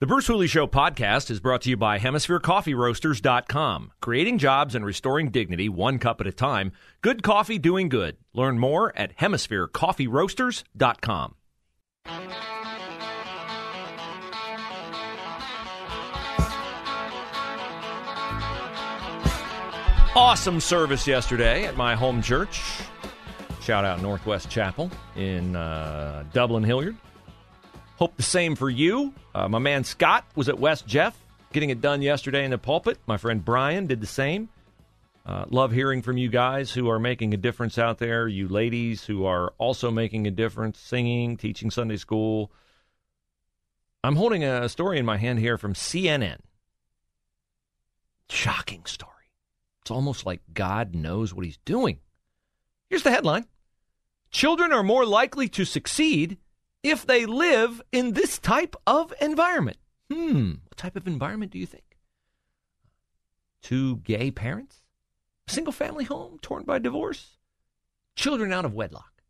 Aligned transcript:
The 0.00 0.06
Bruce 0.06 0.28
Hooley 0.28 0.46
Show 0.46 0.68
podcast 0.68 1.28
is 1.28 1.40
brought 1.40 1.62
to 1.62 1.70
you 1.70 1.76
by 1.76 1.98
HemisphereCoffeeRoasters.com. 1.98 3.90
Creating 4.00 4.38
jobs 4.38 4.76
and 4.76 4.86
restoring 4.86 5.32
dignity 5.32 5.68
one 5.68 5.98
cup 5.98 6.20
at 6.20 6.28
a 6.28 6.32
time. 6.32 6.70
Good 7.00 7.24
coffee 7.24 7.58
doing 7.58 7.88
good. 7.88 8.16
Learn 8.32 8.60
more 8.60 8.96
at 8.96 9.16
HemisphereCoffeeRoasters.com. 9.16 11.34
Awesome 20.14 20.60
service 20.60 21.08
yesterday 21.08 21.66
at 21.66 21.76
my 21.76 21.96
home 21.96 22.22
church. 22.22 22.62
Shout 23.60 23.84
out 23.84 24.00
Northwest 24.00 24.48
Chapel 24.48 24.92
in 25.16 25.56
uh, 25.56 26.22
Dublin 26.32 26.62
Hilliard. 26.62 26.96
Hope 27.98 28.16
the 28.16 28.22
same 28.22 28.54
for 28.54 28.70
you. 28.70 29.12
Uh, 29.34 29.48
my 29.48 29.58
man 29.58 29.82
Scott 29.82 30.24
was 30.36 30.48
at 30.48 30.60
West 30.60 30.86
Jeff 30.86 31.18
getting 31.52 31.70
it 31.70 31.80
done 31.80 32.00
yesterday 32.00 32.44
in 32.44 32.52
the 32.52 32.58
pulpit. 32.58 32.96
My 33.08 33.16
friend 33.16 33.44
Brian 33.44 33.88
did 33.88 34.00
the 34.00 34.06
same. 34.06 34.48
Uh, 35.26 35.46
love 35.50 35.72
hearing 35.72 36.00
from 36.00 36.16
you 36.16 36.28
guys 36.28 36.70
who 36.70 36.88
are 36.88 37.00
making 37.00 37.34
a 37.34 37.36
difference 37.36 37.76
out 37.76 37.98
there, 37.98 38.28
you 38.28 38.46
ladies 38.46 39.04
who 39.04 39.26
are 39.26 39.52
also 39.58 39.90
making 39.90 40.28
a 40.28 40.30
difference, 40.30 40.78
singing, 40.78 41.36
teaching 41.36 41.72
Sunday 41.72 41.96
school. 41.96 42.52
I'm 44.04 44.14
holding 44.14 44.44
a 44.44 44.68
story 44.68 45.00
in 45.00 45.04
my 45.04 45.16
hand 45.16 45.40
here 45.40 45.58
from 45.58 45.74
CNN. 45.74 46.38
Shocking 48.30 48.84
story. 48.84 49.12
It's 49.82 49.90
almost 49.90 50.24
like 50.24 50.40
God 50.54 50.94
knows 50.94 51.34
what 51.34 51.44
he's 51.44 51.58
doing. 51.64 51.98
Here's 52.88 53.02
the 53.02 53.10
headline 53.10 53.46
Children 54.30 54.72
are 54.72 54.84
more 54.84 55.04
likely 55.04 55.48
to 55.48 55.64
succeed 55.64 56.38
if 56.90 57.06
they 57.06 57.26
live 57.26 57.82
in 57.92 58.12
this 58.12 58.38
type 58.38 58.76
of 58.86 59.12
environment. 59.20 59.76
Hmm, 60.10 60.52
what 60.68 60.76
type 60.76 60.96
of 60.96 61.06
environment 61.06 61.52
do 61.52 61.58
you 61.58 61.66
think? 61.66 61.98
Two 63.62 63.96
gay 63.98 64.30
parents? 64.30 64.82
Single 65.46 65.72
family 65.72 66.04
home 66.04 66.38
torn 66.40 66.64
by 66.64 66.78
divorce? 66.78 67.36
Children 68.16 68.52
out 68.52 68.64
of 68.64 68.74
wedlock? 68.74 69.22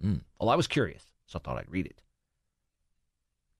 Hmm. 0.00 0.18
Well, 0.38 0.50
I 0.50 0.56
was 0.56 0.66
curious, 0.66 1.04
so 1.26 1.38
I 1.38 1.42
thought 1.42 1.58
I'd 1.58 1.70
read 1.70 1.86
it. 1.86 2.00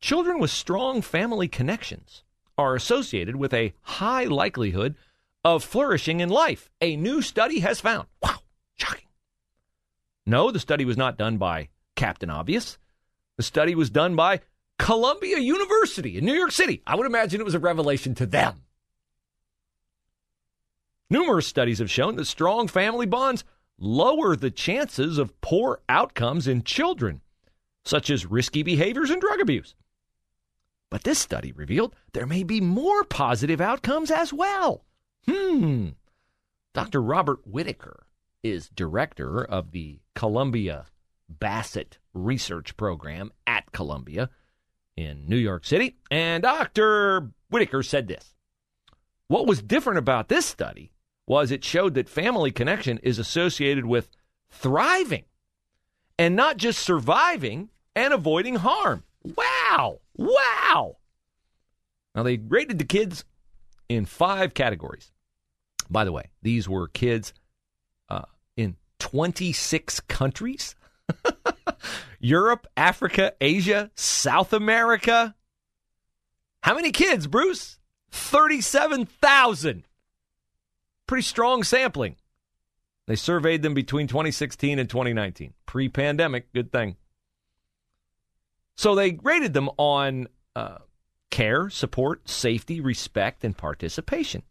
Children 0.00 0.38
with 0.38 0.50
strong 0.50 1.00
family 1.00 1.48
connections 1.48 2.22
are 2.58 2.74
associated 2.74 3.36
with 3.36 3.54
a 3.54 3.72
high 3.82 4.24
likelihood 4.24 4.96
of 5.44 5.62
flourishing 5.62 6.20
in 6.20 6.28
life, 6.28 6.70
a 6.80 6.96
new 6.96 7.20
study 7.20 7.60
has 7.60 7.80
found. 7.80 8.08
Wow, 8.22 8.38
shocking. 8.76 9.08
No, 10.26 10.50
the 10.50 10.58
study 10.60 10.84
was 10.84 10.96
not 10.96 11.18
done 11.18 11.36
by 11.36 11.68
Captain 11.96 12.30
Obvious. 12.30 12.78
The 13.36 13.42
study 13.42 13.74
was 13.74 13.90
done 13.90 14.14
by 14.14 14.40
Columbia 14.78 15.38
University 15.38 16.18
in 16.18 16.24
New 16.24 16.34
York 16.34 16.52
City. 16.52 16.82
I 16.86 16.96
would 16.96 17.06
imagine 17.06 17.40
it 17.40 17.44
was 17.44 17.54
a 17.54 17.60
revelation 17.60 18.14
to 18.16 18.26
them. 18.26 18.62
Numerous 21.10 21.46
studies 21.46 21.78
have 21.78 21.90
shown 21.90 22.16
that 22.16 22.24
strong 22.26 22.68
family 22.68 23.06
bonds 23.06 23.44
lower 23.78 24.36
the 24.36 24.50
chances 24.50 25.18
of 25.18 25.40
poor 25.40 25.80
outcomes 25.88 26.46
in 26.46 26.62
children, 26.62 27.20
such 27.84 28.08
as 28.10 28.26
risky 28.26 28.62
behaviors 28.62 29.10
and 29.10 29.20
drug 29.20 29.40
abuse. 29.40 29.74
But 30.90 31.02
this 31.02 31.18
study 31.18 31.52
revealed 31.52 31.94
there 32.12 32.26
may 32.26 32.44
be 32.44 32.60
more 32.60 33.04
positive 33.04 33.60
outcomes 33.60 34.10
as 34.10 34.32
well. 34.32 34.84
Hmm. 35.28 35.90
Dr. 36.72 37.02
Robert 37.02 37.46
Whitaker 37.46 38.06
is 38.42 38.68
director 38.68 39.44
of 39.44 39.72
the 39.72 40.00
Columbia 40.14 40.86
Bassett 41.28 41.98
Research 42.12 42.76
Program 42.76 43.32
at 43.46 43.72
Columbia 43.72 44.30
in 44.96 45.28
New 45.28 45.36
York 45.36 45.64
City. 45.64 45.96
And 46.10 46.42
Dr. 46.42 47.30
Whitaker 47.50 47.82
said 47.82 48.08
this 48.08 48.34
What 49.28 49.46
was 49.46 49.62
different 49.62 49.98
about 49.98 50.28
this 50.28 50.46
study 50.46 50.92
was 51.26 51.50
it 51.50 51.64
showed 51.64 51.94
that 51.94 52.08
family 52.08 52.50
connection 52.50 52.98
is 52.98 53.18
associated 53.18 53.86
with 53.86 54.10
thriving 54.50 55.24
and 56.18 56.36
not 56.36 56.58
just 56.58 56.80
surviving 56.80 57.70
and 57.96 58.12
avoiding 58.12 58.56
harm. 58.56 59.04
Wow! 59.22 60.00
Wow! 60.16 60.98
Now, 62.14 62.22
they 62.22 62.36
rated 62.36 62.78
the 62.78 62.84
kids 62.84 63.24
in 63.88 64.04
five 64.04 64.54
categories 64.54 65.10
by 65.90 66.04
the 66.04 66.12
way, 66.12 66.30
these 66.42 66.68
were 66.68 66.88
kids 66.88 67.32
uh, 68.08 68.22
in 68.56 68.76
26 68.98 70.00
countries 70.00 70.74
Europe, 72.20 72.66
Africa, 72.76 73.34
Asia, 73.40 73.90
South 73.94 74.52
America. 74.52 75.34
How 76.62 76.74
many 76.74 76.90
kids, 76.90 77.26
Bruce? 77.26 77.78
37,000. 78.10 79.84
Pretty 81.06 81.22
strong 81.22 81.62
sampling. 81.62 82.16
They 83.06 83.16
surveyed 83.16 83.62
them 83.62 83.74
between 83.74 84.06
2016 84.06 84.78
and 84.78 84.88
2019. 84.88 85.52
Pre 85.66 85.88
pandemic, 85.88 86.52
good 86.52 86.72
thing. 86.72 86.96
So 88.76 88.94
they 88.94 89.18
rated 89.22 89.52
them 89.52 89.68
on 89.76 90.28
uh, 90.56 90.78
care, 91.30 91.68
support, 91.68 92.28
safety, 92.28 92.80
respect, 92.80 93.44
and 93.44 93.56
participation. 93.56 94.42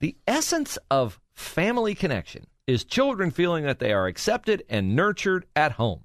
The 0.00 0.16
essence 0.26 0.78
of 0.90 1.20
family 1.34 1.94
connection 1.94 2.46
is 2.66 2.84
children 2.84 3.30
feeling 3.30 3.64
that 3.64 3.78
they 3.78 3.92
are 3.92 4.06
accepted 4.06 4.64
and 4.68 4.94
nurtured 4.94 5.46
at 5.56 5.72
home, 5.72 6.02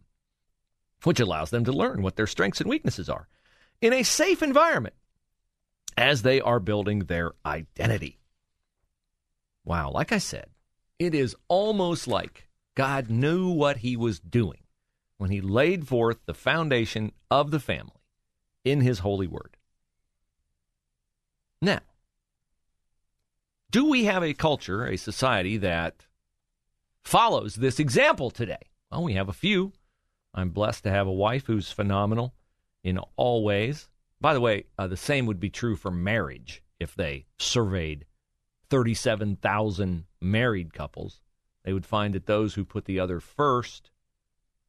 which 1.04 1.20
allows 1.20 1.50
them 1.50 1.66
to 1.66 1.72
learn 1.72 2.02
what 2.02 2.16
their 2.16 2.28
strengths 2.28 2.62
and 2.62 2.70
weaknesses 2.70 3.10
are 3.10 3.28
in 3.82 3.94
a 3.94 4.04
safe 4.04 4.42
environment 4.42 4.96
as 5.96 6.22
they 6.22 6.42
are 6.42 6.60
building 6.60 7.00
their 7.00 7.34
identity. 7.46 8.20
Wow, 9.66 9.92
like 9.92 10.12
I 10.12 10.18
said, 10.18 10.48
it 11.00 11.14
is 11.14 11.36
almost 11.48 12.08
like 12.08 12.48
God 12.76 13.10
knew 13.10 13.50
what 13.50 13.78
he 13.78 13.98
was 13.98 14.20
doing 14.20 14.62
when 15.18 15.30
he 15.30 15.42
laid 15.42 15.88
forth 15.88 16.20
the 16.26 16.34
foundation 16.34 17.12
of 17.30 17.52
the 17.52 17.60
family 17.60 17.92
in 18.64 18.82
his 18.82 19.00
holy 19.00 19.28
word. 19.28 19.58
Now, 21.62 21.80
do 23.72 23.86
we 23.86 24.06
have 24.06 24.24
a 24.24 24.34
culture, 24.34 24.86
a 24.86 24.98
society 24.98 25.58
that 25.58 26.06
follows 27.08 27.56
this 27.56 27.80
example 27.80 28.30
today? 28.30 28.60
Well, 28.92 29.04
we 29.04 29.14
have 29.14 29.30
a 29.30 29.34
few. 29.34 29.72
I'm 30.34 30.50
blessed 30.50 30.84
to 30.84 30.92
have 30.92 31.08
a 31.08 31.12
wife 31.12 31.46
who's 31.46 31.72
phenomenal 31.72 32.34
in 32.84 33.00
all 33.16 33.44
ways. 33.44 33.88
By 34.20 34.34
the 34.34 34.42
way, 34.42 34.66
uh, 34.78 34.88
the 34.88 34.98
same 34.98 35.26
would 35.26 35.40
be 35.40 35.50
true 35.50 35.78
for 35.78 35.90
marriage 35.90 36.62
if 36.80 36.96
they 36.96 37.26
surveyed 37.40 38.06
37,000 38.70 40.04
married 40.20 40.74
couples. 40.74 41.22
They 41.64 41.72
would 41.72 41.86
find 41.86 42.14
that 42.14 42.26
those 42.26 42.56
who 42.56 42.66
put 42.66 42.86
the 42.86 43.00
other 43.00 43.22
first 43.22 43.90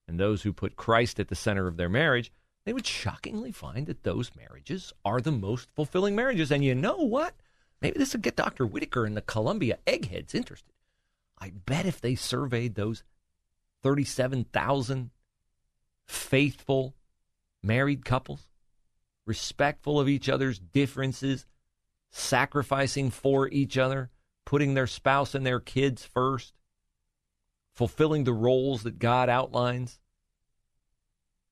and 0.07 0.19
those 0.19 0.43
who 0.43 0.53
put 0.53 0.77
Christ 0.77 1.19
at 1.19 1.29
the 1.29 1.35
center 1.35 1.67
of 1.67 1.77
their 1.77 1.89
marriage, 1.89 2.31
they 2.65 2.73
would 2.73 2.87
shockingly 2.87 3.51
find 3.51 3.87
that 3.87 4.05
those 4.05 4.31
marriages 4.37 4.93
are 5.05 5.21
the 5.21 5.33
most 5.33 5.69
fulfilling 5.75 6.15
marriages. 6.15 6.53
And 6.53 6.65
you 6.65 6.77
know 6.77 6.99
what? 6.99 7.35
Maybe 7.83 7.99
this 7.99 8.13
will 8.13 8.21
get 8.21 8.37
Dr. 8.37 8.65
Whitaker 8.65 9.05
and 9.05 9.17
the 9.17 9.23
Columbia 9.23 9.79
eggheads 9.87 10.37
interested. 10.37 10.73
I 11.41 11.53
bet 11.67 11.87
if 11.87 12.01
they 12.01 12.15
surveyed 12.15 12.75
those 12.75 13.05
37,000 13.83 15.11
faithful 16.07 16.95
married 17.63 18.05
couples, 18.05 18.49
respectful 19.27 20.01
of 20.01 20.09
each 20.09 20.29
other's 20.29 20.59
differences, 20.59 21.47
sacrificing 22.11 23.11
for 23.11 23.49
each 23.49 23.79
other, 23.79 24.11
putting 24.45 24.75
their 24.75 24.87
spouse 24.87 25.35
and 25.35 25.47
their 25.47 25.61
kids 25.61 26.05
first, 26.05 26.55
fulfilling 27.75 28.25
the 28.25 28.33
roles 28.33 28.83
that 28.83 28.99
God 28.99 29.29
outlines, 29.29 30.01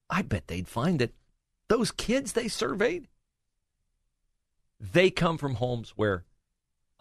I 0.09 0.23
bet 0.23 0.49
they'd 0.49 0.69
find 0.69 0.99
that 1.00 1.15
those 1.69 1.91
kids 1.91 2.33
they 2.33 2.49
surveyed 2.49 3.09
they 4.79 5.11
come 5.11 5.38
from 5.38 5.55
homes 5.55 5.91
where 5.97 6.25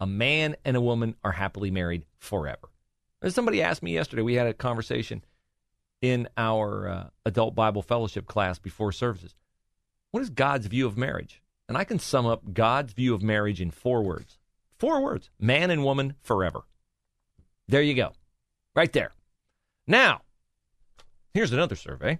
a 0.00 0.06
man 0.06 0.56
and 0.64 0.76
a 0.76 0.80
woman 0.80 1.14
are 1.22 1.32
happily 1.32 1.70
married 1.70 2.04
forever. 2.18 2.68
Somebody 3.28 3.62
asked 3.62 3.82
me 3.82 3.92
yesterday, 3.92 4.22
we 4.22 4.34
had 4.34 4.46
a 4.46 4.54
conversation 4.54 5.24
in 6.00 6.28
our 6.36 6.88
uh, 6.88 7.08
adult 7.24 7.54
Bible 7.54 7.82
fellowship 7.82 8.26
class 8.26 8.58
before 8.58 8.92
services. 8.92 9.34
what 10.10 10.22
is 10.22 10.30
God's 10.30 10.66
view 10.66 10.86
of 10.86 10.96
marriage? 10.96 11.42
And 11.68 11.76
I 11.76 11.84
can 11.84 11.98
sum 11.98 12.26
up 12.26 12.52
God's 12.52 12.92
view 12.92 13.14
of 13.14 13.22
marriage 13.22 13.60
in 13.60 13.70
four 13.70 14.02
words. 14.02 14.38
Four 14.78 15.02
words 15.02 15.30
man 15.38 15.70
and 15.70 15.82
woman 15.82 16.14
forever. 16.22 16.60
There 17.68 17.82
you 17.82 17.94
go. 17.94 18.12
Right 18.74 18.92
there. 18.92 19.12
Now, 19.86 20.20
here's 21.34 21.52
another 21.52 21.76
survey. 21.76 22.18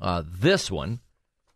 Uh, 0.00 0.22
this 0.26 0.70
one 0.70 1.00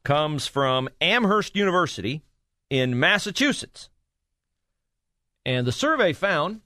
comes 0.05 0.47
from 0.47 0.89
Amherst 1.01 1.57
University 1.57 2.23
in 2.71 2.99
Massachusetts. 2.99 3.89
And 5.45 5.67
the 5.67 5.73
survey 5.73 6.13
found, 6.13 6.61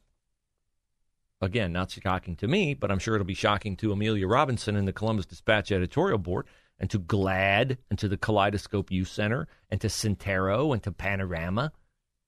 again, 1.41 1.73
not 1.73 1.91
shocking 1.91 2.37
to 2.37 2.49
me, 2.49 2.75
but 2.75 2.91
I'm 2.91 2.99
sure 2.99 3.15
it'll 3.15 3.25
be 3.25 3.35
shocking 3.35 3.77
to 3.77 3.93
Amelia 3.93 4.27
Robinson 4.27 4.77
and 4.77 4.87
the 4.87 4.93
Columbus 4.93 5.27
Dispatch 5.27 5.73
editorial 5.73 6.19
board, 6.19 6.47
and 6.79 6.89
to 6.91 6.99
GLAD 6.99 7.79
and 7.91 7.99
to 7.99 8.09
the 8.09 8.17
Kaleidoscope 8.17 8.91
Youth 8.91 9.09
Center, 9.09 9.49
and 9.71 9.81
to 9.81 9.89
Sentaro, 9.89 10.73
and 10.73 10.83
to 10.83 10.93
Panorama, 10.93 11.73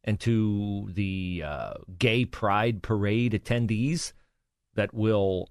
and 0.05 0.19
to 0.21 0.89
the 0.93 1.43
uh, 1.45 1.75
Gay 1.99 2.25
Pride 2.25 2.83
Parade 2.83 3.33
attendees 3.33 4.13
that 4.75 4.93
will 4.93 5.49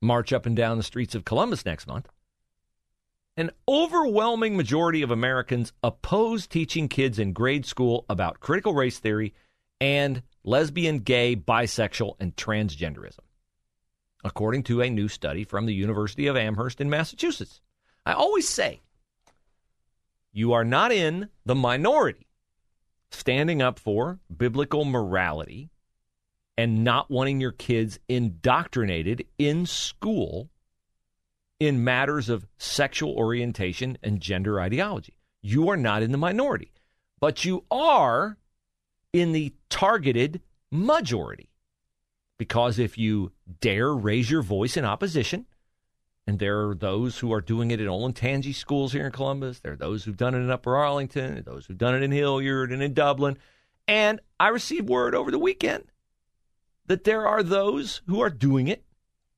march 0.00 0.32
up 0.32 0.46
and 0.46 0.56
down 0.56 0.76
the 0.76 0.82
streets 0.82 1.14
of 1.14 1.24
Columbus 1.24 1.64
next 1.64 1.86
month. 1.86 2.08
An 3.36 3.50
overwhelming 3.66 4.56
majority 4.56 5.00
of 5.00 5.10
Americans 5.10 5.72
oppose 5.82 6.46
teaching 6.46 6.88
kids 6.88 7.18
in 7.18 7.32
grade 7.32 7.64
school 7.64 8.04
about 8.10 8.40
critical 8.40 8.74
race 8.74 8.98
theory 8.98 9.32
and 9.80 10.22
lesbian, 10.44 10.98
gay, 10.98 11.36
bisexual, 11.36 12.16
and 12.20 12.34
transgenderism, 12.36 13.20
according 14.24 14.62
to 14.64 14.80
a 14.82 14.90
new 14.90 15.08
study 15.08 15.44
from 15.44 15.66
the 15.66 15.74
University 15.74 16.26
of 16.26 16.36
Amherst 16.36 16.80
in 16.80 16.90
Massachusetts. 16.90 17.60
I 18.04 18.12
always 18.12 18.48
say, 18.48 18.80
you 20.32 20.52
are 20.52 20.64
not 20.64 20.92
in 20.92 21.28
the 21.44 21.54
minority 21.54 22.26
standing 23.10 23.60
up 23.60 23.78
for 23.78 24.18
biblical 24.34 24.84
morality 24.84 25.70
and 26.56 26.84
not 26.84 27.10
wanting 27.10 27.40
your 27.40 27.52
kids 27.52 27.98
indoctrinated 28.08 29.24
in 29.38 29.66
school 29.66 30.50
in 31.60 31.84
matters 31.84 32.28
of 32.28 32.46
sexual 32.58 33.12
orientation 33.12 33.96
and 34.02 34.20
gender 34.20 34.60
ideology. 34.60 35.14
You 35.42 35.68
are 35.68 35.76
not 35.76 36.02
in 36.02 36.12
the 36.12 36.18
minority, 36.18 36.72
but 37.20 37.44
you 37.44 37.64
are 37.70 38.36
in 39.12 39.32
the 39.32 39.54
targeted 39.68 40.40
majority. 40.70 41.50
Because 42.38 42.78
if 42.78 42.98
you 42.98 43.32
dare 43.60 43.92
raise 43.94 44.30
your 44.30 44.42
voice 44.42 44.76
in 44.76 44.84
opposition, 44.84 45.46
and 46.26 46.38
there 46.38 46.68
are 46.68 46.74
those 46.74 47.18
who 47.18 47.32
are 47.32 47.40
doing 47.40 47.70
it 47.70 47.80
in 47.80 47.88
Olentangy 47.88 48.54
schools 48.54 48.92
here 48.92 49.06
in 49.06 49.12
Columbus, 49.12 49.60
there 49.60 49.72
are 49.72 49.76
those 49.76 50.04
who've 50.04 50.16
done 50.16 50.34
it 50.34 50.38
in 50.38 50.50
Upper 50.50 50.76
Arlington, 50.76 51.42
those 51.44 51.66
who've 51.66 51.78
done 51.78 51.94
it 51.94 52.02
in 52.02 52.12
Hilliard 52.12 52.72
and 52.72 52.82
in 52.82 52.94
Dublin. 52.94 53.38
And 53.86 54.20
I 54.38 54.48
received 54.48 54.88
word 54.88 55.14
over 55.14 55.30
the 55.30 55.38
weekend 55.38 55.84
that 56.86 57.04
there 57.04 57.26
are 57.26 57.42
those 57.42 58.02
who 58.06 58.20
are 58.20 58.30
doing 58.30 58.68
it 58.68 58.84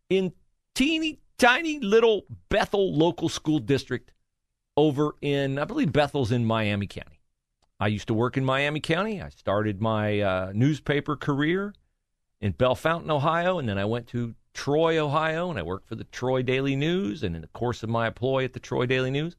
in 0.08 0.32
teeny 0.74 1.20
tiny 1.38 1.78
little 1.80 2.24
Bethel 2.48 2.96
local 2.96 3.28
school 3.28 3.58
district 3.58 4.12
over 4.76 5.14
in, 5.20 5.58
I 5.58 5.64
believe 5.64 5.92
Bethel's 5.92 6.32
in 6.32 6.44
Miami 6.44 6.86
County. 6.86 7.13
I 7.80 7.88
used 7.88 8.08
to 8.08 8.14
work 8.14 8.36
in 8.36 8.44
Miami 8.44 8.80
County. 8.80 9.20
I 9.20 9.30
started 9.30 9.80
my 9.80 10.20
uh, 10.20 10.52
newspaper 10.54 11.16
career 11.16 11.74
in 12.40 12.52
Bellefontaine, 12.52 13.10
Ohio, 13.10 13.58
and 13.58 13.68
then 13.68 13.78
I 13.78 13.84
went 13.84 14.06
to 14.08 14.34
Troy, 14.52 14.98
Ohio, 14.98 15.50
and 15.50 15.58
I 15.58 15.62
worked 15.62 15.88
for 15.88 15.96
the 15.96 16.04
Troy 16.04 16.42
Daily 16.42 16.76
News. 16.76 17.22
And 17.22 17.34
in 17.34 17.42
the 17.42 17.48
course 17.48 17.82
of 17.82 17.88
my 17.88 18.06
employ 18.06 18.44
at 18.44 18.52
the 18.52 18.60
Troy 18.60 18.86
Daily 18.86 19.10
News, 19.10 19.36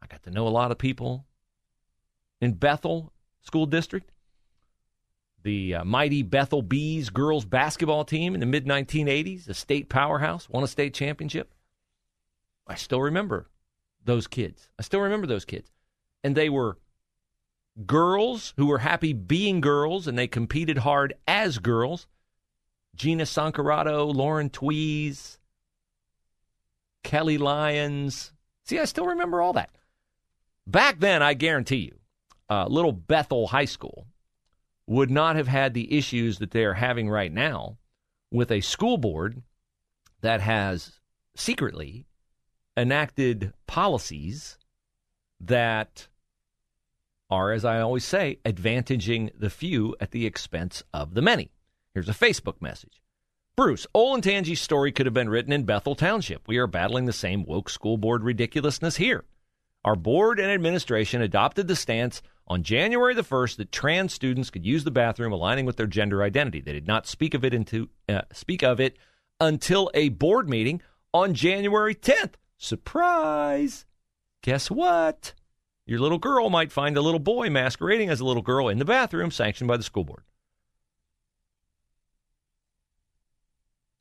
I 0.00 0.06
got 0.06 0.22
to 0.24 0.30
know 0.30 0.46
a 0.46 0.50
lot 0.50 0.70
of 0.70 0.78
people 0.78 1.26
in 2.40 2.52
Bethel 2.52 3.12
School 3.42 3.66
District. 3.66 4.12
The 5.42 5.74
uh, 5.76 5.84
mighty 5.84 6.22
Bethel 6.22 6.62
Bees 6.62 7.10
girls 7.10 7.44
basketball 7.44 8.04
team 8.04 8.34
in 8.34 8.40
the 8.40 8.46
mid 8.46 8.64
1980s, 8.64 9.48
a 9.48 9.54
state 9.54 9.88
powerhouse, 9.88 10.48
won 10.48 10.62
a 10.62 10.68
state 10.68 10.94
championship. 10.94 11.52
I 12.66 12.76
still 12.76 13.00
remember 13.00 13.48
those 14.04 14.28
kids. 14.28 14.68
I 14.78 14.82
still 14.82 15.00
remember 15.00 15.26
those 15.26 15.44
kids. 15.44 15.72
And 16.22 16.36
they 16.36 16.48
were 16.48 16.78
girls 17.86 18.54
who 18.56 18.66
were 18.66 18.78
happy 18.78 19.12
being 19.12 19.60
girls 19.60 20.06
and 20.06 20.18
they 20.18 20.26
competed 20.26 20.78
hard 20.78 21.14
as 21.26 21.58
girls. 21.58 22.06
Gina 22.94 23.24
Sancarato, 23.24 24.14
Lauren 24.14 24.50
Tweez, 24.50 25.38
Kelly 27.02 27.38
Lyons. 27.38 28.32
See, 28.64 28.78
I 28.78 28.84
still 28.84 29.06
remember 29.06 29.40
all 29.40 29.54
that. 29.54 29.70
Back 30.66 31.00
then, 31.00 31.22
I 31.22 31.34
guarantee 31.34 31.76
you, 31.76 31.98
uh, 32.48 32.66
little 32.66 32.92
Bethel 32.92 33.48
High 33.48 33.64
School 33.64 34.06
would 34.86 35.10
not 35.10 35.36
have 35.36 35.48
had 35.48 35.74
the 35.74 35.96
issues 35.96 36.38
that 36.38 36.50
they 36.50 36.64
are 36.64 36.74
having 36.74 37.08
right 37.08 37.32
now 37.32 37.78
with 38.30 38.50
a 38.50 38.60
school 38.60 38.98
board 38.98 39.42
that 40.20 40.40
has 40.40 41.00
secretly 41.34 42.06
enacted 42.76 43.52
policies 43.66 44.58
that 45.40 46.08
are, 47.32 47.50
as 47.50 47.64
I 47.64 47.80
always 47.80 48.04
say, 48.04 48.38
advantaging 48.44 49.30
the 49.38 49.48
few 49.48 49.96
at 50.00 50.10
the 50.10 50.26
expense 50.26 50.82
of 50.92 51.14
the 51.14 51.22
many. 51.22 51.50
Here's 51.94 52.08
a 52.08 52.12
Facebook 52.12 52.60
message. 52.60 53.02
Bruce, 53.56 53.86
Olentangy's 53.94 54.60
story 54.60 54.92
could 54.92 55.06
have 55.06 55.14
been 55.14 55.30
written 55.30 55.52
in 55.52 55.64
Bethel 55.64 55.94
Township. 55.94 56.46
We 56.46 56.58
are 56.58 56.66
battling 56.66 57.06
the 57.06 57.12
same 57.12 57.44
woke 57.44 57.70
school 57.70 57.96
board 57.96 58.22
ridiculousness 58.22 58.96
here. 58.96 59.24
Our 59.82 59.96
board 59.96 60.38
and 60.38 60.50
administration 60.50 61.22
adopted 61.22 61.68
the 61.68 61.76
stance 61.76 62.22
on 62.46 62.62
January 62.62 63.14
the 63.14 63.22
1st 63.22 63.56
that 63.56 63.72
trans 63.72 64.12
students 64.12 64.50
could 64.50 64.66
use 64.66 64.84
the 64.84 64.90
bathroom 64.90 65.32
aligning 65.32 65.64
with 65.64 65.76
their 65.76 65.86
gender 65.86 66.22
identity. 66.22 66.60
They 66.60 66.72
did 66.72 66.86
not 66.86 67.06
speak 67.06 67.32
of 67.34 67.44
it 67.44 67.54
into 67.54 67.88
uh, 68.08 68.22
speak 68.32 68.62
of 68.62 68.78
it 68.78 68.96
until 69.40 69.90
a 69.94 70.10
board 70.10 70.48
meeting 70.50 70.82
on 71.14 71.34
January 71.34 71.94
10th. 71.94 72.34
Surprise. 72.58 73.86
Guess 74.42 74.70
what? 74.70 75.34
Your 75.86 75.98
little 75.98 76.18
girl 76.18 76.48
might 76.48 76.72
find 76.72 76.96
a 76.96 77.02
little 77.02 77.20
boy 77.20 77.50
masquerading 77.50 78.08
as 78.08 78.20
a 78.20 78.24
little 78.24 78.42
girl 78.42 78.68
in 78.68 78.78
the 78.78 78.84
bathroom 78.84 79.30
sanctioned 79.30 79.68
by 79.68 79.76
the 79.76 79.82
school 79.82 80.04
board. 80.04 80.22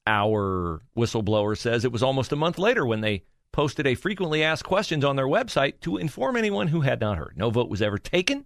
Our 0.06 0.82
whistleblower 0.98 1.58
says 1.58 1.86
it 1.86 1.92
was 1.92 2.04
almost 2.04 2.32
a 2.32 2.36
month 2.36 2.58
later 2.58 2.86
when 2.86 3.02
they 3.02 3.24
posted 3.52 3.86
a 3.86 3.96
frequently 3.96 4.44
asked 4.44 4.64
questions 4.64 5.04
on 5.04 5.16
their 5.16 5.28
website 5.28 5.80
to 5.82 5.98
inform 5.98 6.36
anyone 6.36 6.68
who 6.68 6.82
had 6.82 7.02
not 7.02 7.18
heard. 7.18 7.34
No 7.36 7.50
vote 7.50 7.70
was 7.70 7.82
ever 7.82 7.98
taken, 7.98 8.46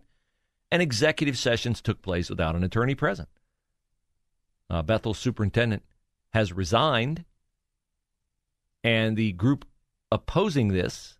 and 0.71 0.81
executive 0.81 1.37
sessions 1.37 1.81
took 1.81 2.01
place 2.01 2.29
without 2.29 2.55
an 2.55 2.63
attorney 2.63 2.95
present. 2.95 3.29
Uh, 4.69 4.81
Bethel's 4.81 5.19
superintendent 5.19 5.83
has 6.33 6.51
resigned, 6.51 7.23
and 8.83 9.15
the 9.15 9.31
group 9.33 9.65
opposing 10.11 10.69
this, 10.69 11.14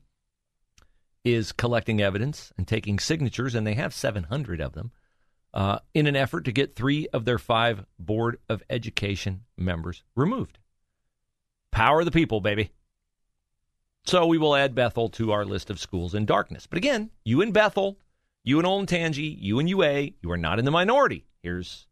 is 1.23 1.53
collecting 1.53 2.01
evidence 2.01 2.51
and 2.57 2.67
taking 2.67 2.99
signatures, 2.99 3.55
and 3.55 3.65
they 3.65 3.75
have 3.75 3.93
700 3.93 4.59
of 4.59 4.73
them 4.73 4.91
uh, 5.53 5.79
in 5.93 6.07
an 6.07 6.17
effort 6.17 6.43
to 6.43 6.51
get 6.51 6.75
three 6.75 7.07
of 7.13 7.23
their 7.23 7.39
five 7.39 7.85
Board 7.97 8.37
of 8.49 8.61
Education 8.69 9.45
members 9.55 10.03
removed. 10.13 10.59
Power 11.71 12.01
of 12.01 12.05
the 12.05 12.11
people, 12.11 12.41
baby. 12.41 12.71
So 14.05 14.25
we 14.25 14.37
will 14.37 14.57
add 14.57 14.75
Bethel 14.75 15.07
to 15.11 15.31
our 15.31 15.45
list 15.45 15.69
of 15.69 15.79
schools 15.79 16.13
in 16.13 16.25
darkness. 16.25 16.67
But 16.67 16.79
again, 16.79 17.11
you 17.23 17.39
in 17.39 17.53
Bethel, 17.53 17.97
you 18.43 18.59
in 18.59 18.65
Olentangy, 18.65 19.37
you 19.39 19.57
in 19.59 19.69
UA, 19.69 20.09
you 20.21 20.31
are 20.31 20.37
not 20.37 20.59
in 20.59 20.65
the 20.65 20.71
minority. 20.71 21.23
Here's 21.41 21.87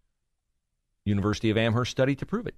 University 1.06 1.50
of 1.50 1.58
Amherst 1.58 1.92
study 1.92 2.14
to 2.16 2.26
prove 2.26 2.46
it. 2.46 2.56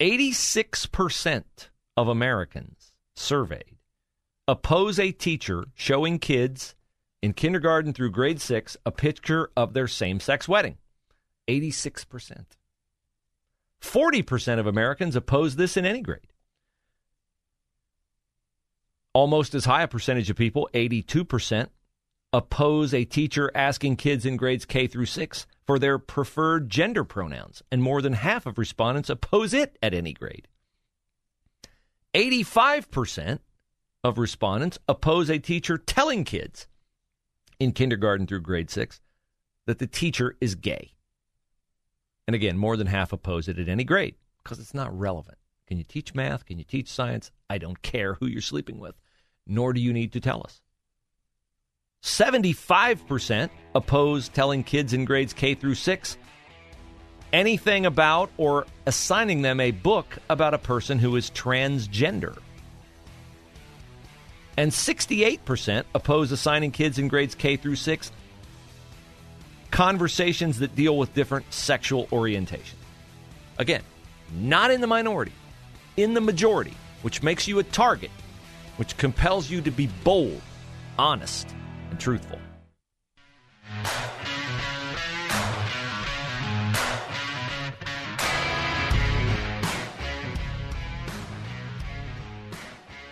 86% 0.00 1.44
of 1.96 2.08
Americans 2.08 2.92
surveyed 3.14 3.76
oppose 4.48 4.98
a 4.98 5.12
teacher 5.12 5.64
showing 5.74 6.18
kids 6.18 6.74
in 7.22 7.32
kindergarten 7.32 7.92
through 7.92 8.10
grade 8.10 8.40
six 8.40 8.76
a 8.84 8.90
picture 8.90 9.50
of 9.56 9.72
their 9.72 9.88
same 9.88 10.20
sex 10.20 10.48
wedding. 10.48 10.76
86%. 11.48 12.44
40% 13.80 14.58
of 14.58 14.66
Americans 14.66 15.14
oppose 15.14 15.56
this 15.56 15.76
in 15.76 15.86
any 15.86 16.00
grade. 16.00 16.32
Almost 19.12 19.54
as 19.54 19.64
high 19.64 19.82
a 19.82 19.88
percentage 19.88 20.28
of 20.28 20.36
people, 20.36 20.68
82%, 20.74 21.68
oppose 22.34 22.92
a 22.92 23.04
teacher 23.04 23.48
asking 23.54 23.94
kids 23.94 24.26
in 24.26 24.36
grades 24.36 24.64
K 24.64 24.88
through 24.88 25.06
6 25.06 25.46
for 25.64 25.78
their 25.78 26.00
preferred 26.00 26.68
gender 26.68 27.04
pronouns, 27.04 27.62
and 27.70 27.80
more 27.80 28.02
than 28.02 28.14
half 28.14 28.44
of 28.44 28.58
respondents 28.58 29.08
oppose 29.08 29.54
it 29.54 29.78
at 29.80 29.94
any 29.94 30.12
grade. 30.12 30.48
85% 32.12 33.38
of 34.02 34.18
respondents 34.18 34.80
oppose 34.88 35.30
a 35.30 35.38
teacher 35.38 35.78
telling 35.78 36.24
kids 36.24 36.66
in 37.60 37.70
kindergarten 37.70 38.26
through 38.26 38.40
grade 38.40 38.68
six 38.68 39.00
that 39.66 39.78
the 39.78 39.86
teacher 39.86 40.36
is 40.40 40.56
gay. 40.56 40.90
And 42.26 42.34
again, 42.34 42.58
more 42.58 42.76
than 42.76 42.88
half 42.88 43.12
oppose 43.12 43.46
it 43.46 43.60
at 43.60 43.68
any 43.68 43.84
grade. 43.84 44.16
because 44.42 44.58
it's 44.58 44.74
not 44.74 44.96
relevant. 44.98 45.38
Can 45.68 45.78
you 45.78 45.84
teach 45.84 46.14
math? 46.16 46.44
Can 46.44 46.58
you 46.58 46.64
teach 46.64 46.90
science? 46.90 47.30
I 47.48 47.58
don't 47.58 47.80
care 47.80 48.14
who 48.14 48.26
you're 48.26 48.42
sleeping 48.42 48.80
with, 48.80 48.96
nor 49.46 49.72
do 49.72 49.80
you 49.80 49.92
need 49.92 50.12
to 50.14 50.20
tell 50.20 50.42
us. 50.44 50.60
75% 52.04 53.48
oppose 53.74 54.28
telling 54.28 54.62
kids 54.62 54.92
in 54.92 55.06
grades 55.06 55.32
K 55.32 55.54
through 55.54 55.74
6 55.74 56.18
anything 57.32 57.86
about 57.86 58.30
or 58.36 58.66
assigning 58.86 59.42
them 59.42 59.58
a 59.58 59.70
book 59.70 60.18
about 60.28 60.54
a 60.54 60.58
person 60.58 60.98
who 60.98 61.16
is 61.16 61.30
transgender. 61.30 62.38
And 64.56 64.70
68% 64.70 65.84
oppose 65.94 66.30
assigning 66.30 66.70
kids 66.72 66.98
in 66.98 67.08
grades 67.08 67.34
K 67.34 67.56
through 67.56 67.76
6 67.76 68.12
conversations 69.70 70.58
that 70.58 70.76
deal 70.76 70.96
with 70.98 71.14
different 71.14 71.52
sexual 71.52 72.06
orientation. 72.12 72.78
Again, 73.58 73.82
not 74.32 74.70
in 74.70 74.82
the 74.82 74.86
minority, 74.86 75.32
in 75.96 76.12
the 76.12 76.20
majority, 76.20 76.74
which 77.00 77.22
makes 77.22 77.48
you 77.48 77.60
a 77.60 77.64
target, 77.64 78.10
which 78.76 78.96
compels 78.98 79.50
you 79.50 79.62
to 79.62 79.70
be 79.70 79.88
bold, 80.04 80.40
honest, 80.98 81.48
and 81.94 82.00
truthful. 82.00 82.38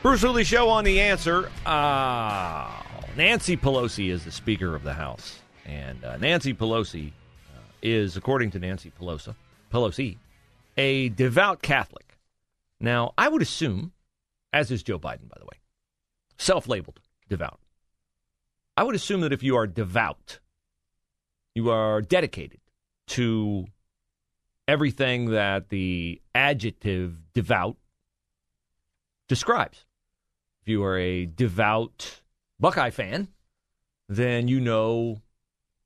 Bruce 0.03 0.23
Hooley 0.23 0.43
Show 0.43 0.69
on 0.69 0.83
The 0.83 1.01
Answer. 1.01 1.49
Uh, 1.65 2.69
Nancy 3.17 3.57
Pelosi 3.57 4.11
is 4.11 4.25
the 4.25 4.33
Speaker 4.33 4.75
of 4.75 4.83
the 4.83 4.93
House. 4.93 5.39
And 5.65 6.05
uh, 6.05 6.17
Nancy 6.17 6.53
Pelosi 6.53 7.09
uh, 7.09 7.61
is, 7.83 8.17
according 8.17 8.51
to 8.51 8.59
Nancy 8.59 8.93
Pelosi, 8.99 9.37
Pelosi, 9.73 10.17
a 10.77 11.09
devout 11.11 11.63
Catholic. 11.63 12.19
Now, 12.81 13.15
I 13.17 13.29
would 13.29 13.43
assume, 13.43 13.93
as 14.53 14.73
is 14.73 14.83
Joe 14.83 14.99
Biden, 14.99 15.29
by 15.29 15.37
the 15.39 15.45
way, 15.45 15.61
self 16.37 16.67
labeled 16.67 16.99
devout. 17.29 17.62
I 18.83 18.85
would 18.85 18.97
assume 18.97 19.21
that 19.21 19.33
if 19.33 19.45
you 19.45 19.55
are 19.55 19.69
devout, 19.69 20.41
you 21.55 21.71
are 21.71 22.03
dedicated 22.03 22.59
to 23.11 23.67
everything 24.67 25.31
that 25.31 25.69
the 25.69 26.21
adjective 26.35 27.33
devout 27.33 27.77
describes. 29.29 29.85
If 30.63 30.69
you 30.69 30.83
are 30.83 30.99
a 30.99 31.27
devout 31.27 32.23
Buckeye 32.59 32.91
fan, 32.91 33.29
then 34.09 34.49
you 34.49 34.59
know 34.59 35.23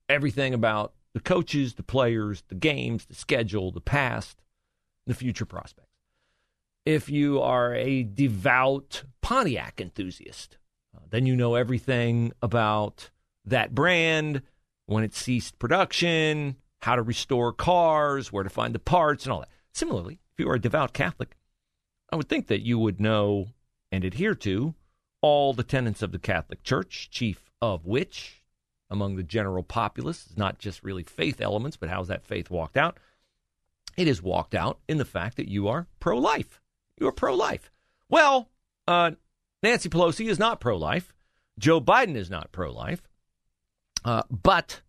everything 0.09 0.55
about 0.55 0.95
the 1.13 1.21
coaches, 1.21 1.75
the 1.75 1.83
players, 1.83 2.45
the 2.49 2.55
games, 2.55 3.05
the 3.05 3.15
schedule, 3.15 3.73
the 3.73 3.83
past, 3.83 4.41
the 5.07 5.13
future 5.13 5.45
prospects. 5.45 6.01
If 6.87 7.11
you 7.11 7.43
are 7.43 7.75
a 7.75 8.05
devout 8.05 9.03
Pontiac 9.21 9.83
enthusiast, 9.83 10.57
uh, 10.97 11.01
then 11.11 11.27
you 11.27 11.37
know 11.37 11.55
everything 11.55 12.33
about 12.43 13.11
that 13.45 13.75
brand, 13.75 14.43
when 14.87 15.05
it 15.05 15.15
ceased 15.15 15.59
production, 15.59 16.57
how 16.81 16.97
to 16.97 17.03
restore 17.03 17.53
cars, 17.53 18.33
where 18.33 18.45
to 18.45 18.51
find 18.51 18.75
the 18.75 18.79
parts, 18.79 19.25
and 19.25 19.33
all 19.33 19.41
that. 19.41 19.51
Similarly, 19.73 20.21
if 20.33 20.41
you 20.41 20.51
are 20.51 20.55
a 20.55 20.61
devout 20.61 20.93
Catholic, 20.93 21.37
I 22.13 22.17
would 22.17 22.29
think 22.29 22.47
that 22.47 22.65
you 22.65 22.79
would 22.79 23.01
know 23.01 23.49
and 23.93 24.05
adhere 24.05 24.35
to 24.37 24.75
all 25.21 25.53
the 25.53 25.63
tenets 25.63 26.03
of 26.03 26.13
the 26.13 26.19
Catholic 26.19 26.63
Church, 26.63 27.09
chief 27.11 27.51
of 27.61 27.87
which, 27.87 28.43
among 28.91 29.17
the 29.17 29.23
general 29.23 29.63
populace, 29.63 30.27
is 30.27 30.37
not 30.37 30.59
just 30.59 30.85
really 30.85 31.03
faith 31.03 31.41
elements, 31.41 31.77
but 31.77 31.89
how's 31.89 32.09
that 32.09 32.25
faith 32.25 32.51
walked 32.51 32.77
out? 32.77 32.99
It 33.97 34.07
is 34.07 34.23
walked 34.23 34.55
out 34.55 34.79
in 34.89 34.99
the 34.99 35.05
fact 35.05 35.37
that 35.37 35.49
you 35.49 35.69
are 35.69 35.87
pro 36.01 36.19
life. 36.19 36.61
You 36.99 37.09
are 37.09 37.13
pro 37.13 37.35
life. 37.35 37.71
Well, 38.09 38.51
uh, 38.87 39.13
Nancy 39.67 39.89
Pelosi 39.89 40.29
is 40.29 40.39
not 40.39 40.61
pro 40.61 40.77
life. 40.77 41.13
Joe 41.59 41.81
Biden 41.81 42.15
is 42.15 42.31
not 42.31 42.53
pro 42.53 42.73
life. 42.73 43.03
Uh, 44.05 44.23
but 44.31 44.81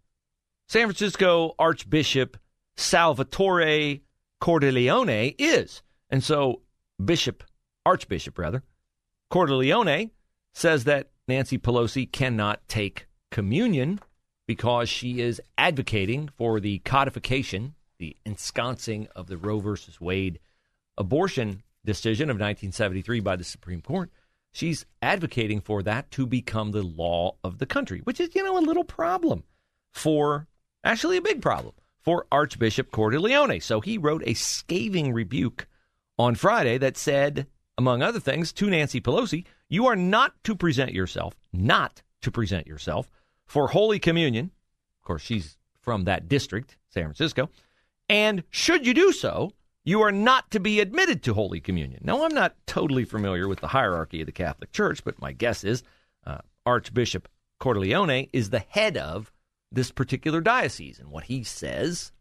San 0.68 0.86
Francisco 0.86 1.56
Archbishop 1.58 2.38
Salvatore 2.76 4.02
Cordileone 4.40 5.34
is. 5.40 5.82
And 6.12 6.24
so, 6.24 6.62
Bishop, 7.04 7.44
Archbishop 7.88 8.38
rather, 8.38 8.62
Cordileone 9.32 10.12
says 10.54 10.84
that 10.84 11.10
Nancy 11.28 11.58
Pelosi 11.58 12.12
cannot 12.12 12.68
take 12.68 13.08
communion 13.32 14.00
because 14.46 14.90
she 14.90 15.22
is 15.22 15.42
advocating 15.58 16.30
for 16.38 16.60
the 16.60 16.78
codification, 16.80 17.74
the 17.98 18.16
ensconcing 18.28 19.08
of 19.16 19.26
the 19.26 19.38
Roe 19.38 19.58
versus 19.58 20.00
Wade 20.00 20.38
abortion 21.00 21.64
decision 21.84 22.30
of 22.30 22.36
1973 22.36 23.22
by 23.22 23.36
the 23.36 23.44
Supreme 23.44 23.82
Court. 23.82 24.12
She's 24.52 24.86
advocating 25.02 25.62
for 25.62 25.84
that 25.84 26.10
to 26.12 26.26
become 26.26 26.72
the 26.72 26.84
law 26.84 27.36
of 27.44 27.60
the 27.60 27.66
country, 27.66 28.02
which 28.04 28.20
is, 28.20 28.34
you 28.34 28.44
know, 28.44 28.58
a 28.58 28.60
little 28.60 28.84
problem 28.84 29.44
for, 29.92 30.48
actually 30.84 31.18
a 31.18 31.22
big 31.22 31.42
problem 31.42 31.74
for 32.00 32.26
Archbishop 32.32 32.92
Cordileone. 32.92 33.62
So 33.62 33.82
he 33.82 33.98
wrote 33.98 34.24
a 34.26 34.34
scathing 34.34 35.14
rebuke 35.14 35.68
on 36.18 36.36
Friday 36.36 36.78
that 36.80 36.98
said 36.98 37.48
among 37.78 38.02
other 38.02 38.20
things, 38.20 38.52
to 38.54 38.70
Nancy 38.70 39.00
Pelosi, 39.00 39.46
you 39.70 39.86
are 39.86 39.96
not 39.96 40.34
to 40.44 40.56
present 40.56 40.94
yourself, 40.94 41.36
not 41.54 42.02
to 42.22 42.32
present 42.32 42.66
yourself 42.68 43.12
for 43.46 43.68
Holy 43.68 44.00
Communion. 44.00 44.52
Of 45.00 45.06
course, 45.06 45.22
she's 45.22 45.58
from 45.80 46.06
that 46.06 46.28
district, 46.28 46.78
San 46.90 47.04
Francisco. 47.04 47.50
And 48.10 48.44
should 48.50 48.86
you 48.86 48.94
do 48.94 49.12
so, 49.12 49.52
you 49.88 50.02
are 50.02 50.12
not 50.12 50.52
to 50.52 50.60
be 50.60 50.82
admitted 50.82 51.24
to 51.24 51.34
Holy 51.34 51.62
Communion. 51.62 52.02
Now, 52.04 52.26
I'm 52.26 52.34
not 52.34 52.58
totally 52.66 53.06
familiar 53.06 53.48
with 53.48 53.62
the 53.62 53.70
hierarchy 53.70 54.20
of 54.20 54.26
the 54.26 54.34
Catholic 54.34 54.74
Church, 54.74 55.02
but 55.02 55.22
my 55.22 55.32
guess 55.32 55.64
is 55.64 55.82
uh, 56.26 56.40
Archbishop 56.66 57.30
Cordileone 57.62 58.30
is 58.34 58.50
the 58.50 58.60
head 58.60 58.98
of 58.98 59.32
this 59.72 59.90
particular 59.92 60.42
diocese. 60.42 61.00
And 61.00 61.10
what 61.10 61.24
he 61.24 61.42
says 61.42 62.12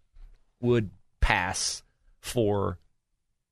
would 0.61 0.91
pass 1.21 1.83
for 2.21 2.79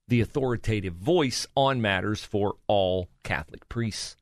the 0.06 0.20
authoritative 0.20 0.94
voice 0.94 1.48
on 1.56 1.82
matters 1.82 2.22
for 2.22 2.54
all 2.68 3.08
Catholic 3.24 3.68
priests 3.68 4.14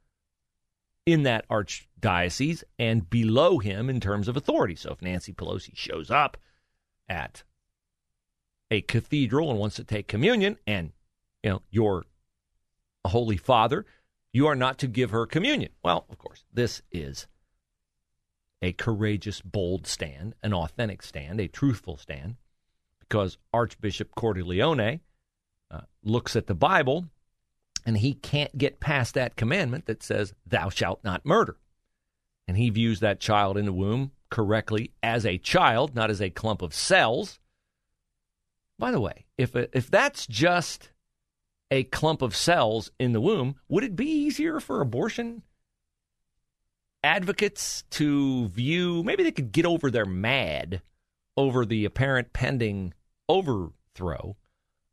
in 1.05 1.25
that 1.25 1.47
archdiocese 1.51 2.65
and 2.79 3.11
below 3.11 3.59
him 3.59 3.91
in 3.91 4.01
terms 4.01 4.27
of 4.27 4.39
authority. 4.39 4.75
So 4.75 4.93
if 4.93 5.03
Nancy 5.03 5.35
Pelosi 5.35 5.77
shows 5.77 6.11
up 6.11 6.39
at 7.11 7.43
a 8.73 8.81
cathedral 8.81 9.51
and 9.51 9.59
wants 9.59 9.77
to 9.77 9.85
take 9.85 10.09
communion 10.09 10.57
and 10.67 10.93
you 11.43 11.51
know 11.51 11.63
you're 11.71 12.05
holy 13.07 13.37
father, 13.37 13.85
you 14.33 14.47
are 14.47 14.57
not 14.57 14.79
to 14.79 14.87
give 14.87 15.11
her 15.11 15.27
communion. 15.27 15.71
Well, 15.85 16.07
of 16.09 16.19
course, 16.19 16.45
this 16.53 16.83
is 16.91 17.27
a 18.63 18.73
courageous, 18.73 19.43
bold 19.43 19.87
stand, 19.87 20.35
an 20.43 20.55
authentic 20.55 21.03
stand, 21.03 21.41
a 21.41 21.49
truthful 21.49 21.99
stand, 21.99 22.37
because 23.01 23.37
Archbishop 23.53 24.15
Cordileone 24.15 25.01
uh, 25.71 25.81
looks 26.03 26.35
at 26.35 26.47
the 26.47 26.55
Bible 26.55 27.07
and 27.85 27.99
he 27.99 28.15
can't 28.15 28.57
get 28.57 28.81
past 28.81 29.15
that 29.15 29.37
commandment 29.37 29.85
that 29.87 30.03
says, 30.03 30.33
Thou 30.47 30.71
shalt 30.71 31.05
not 31.05 31.27
murder. 31.27 31.57
And 32.49 32.57
he 32.57 32.71
views 32.71 33.01
that 33.01 33.21
child 33.21 33.59
in 33.59 33.67
the 33.67 33.73
womb 33.73 34.13
correctly 34.31 34.93
as 35.03 35.27
a 35.27 35.39
child, 35.39 35.95
not 35.95 36.11
as 36.11 36.23
a 36.23 36.31
clump 36.31 36.63
of 36.63 36.73
cells. 36.73 37.39
By 38.83 38.91
the 38.91 39.01
way, 39.01 39.27
if, 39.39 39.55
if 39.55 39.93
that's 39.93 40.27
just 40.27 40.91
a 41.71 41.85
clump 41.85 42.21
of 42.21 42.35
cells 42.35 42.91
in 42.99 43.13
the 43.13 43.21
womb, 43.21 43.55
would 43.69 43.85
it 43.85 43.95
be 43.95 44.07
easier 44.07 44.59
for 44.59 44.81
abortion 44.81 45.43
advocates 47.05 47.85
to 47.91 48.49
view? 48.49 49.05
Maybe 49.05 49.23
they 49.23 49.31
could 49.31 49.53
get 49.53 49.67
over 49.67 49.89
their 49.89 50.05
mad 50.05 50.83
over 51.37 51.65
the 51.65 51.85
apparent 51.85 52.33
pending 52.33 52.93
overthrow 53.29 54.35